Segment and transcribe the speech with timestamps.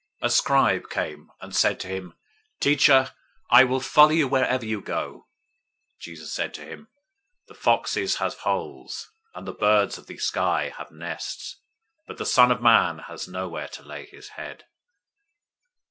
[0.23, 2.15] 008:019 A scribe came, and said to him,
[2.59, 3.11] "Teacher,
[3.51, 5.27] I will follow you wherever you go."
[5.97, 6.87] 008:020 Jesus said to him,
[7.47, 11.57] "The foxes have holes, and the birds of the sky have nests,
[12.07, 14.63] but the Son of Man has nowhere to lay his head."